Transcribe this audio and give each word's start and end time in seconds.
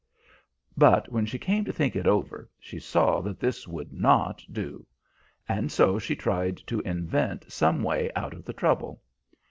"But 0.75 1.11
when 1.11 1.27
she 1.27 1.37
came 1.37 1.63
to 1.65 1.71
think 1.71 1.95
it 1.95 2.07
over, 2.07 2.49
she 2.59 2.79
saw 2.79 3.21
that 3.21 3.39
this 3.39 3.67
would 3.67 3.93
not 3.93 4.43
do, 4.51 4.83
and 5.47 5.71
so 5.71 5.99
she 5.99 6.15
tried 6.15 6.57
to 6.65 6.79
invent 6.79 7.51
some 7.51 7.83
way 7.83 8.09
out 8.15 8.33
of 8.33 8.43
the 8.43 8.53
trouble. 8.53 9.03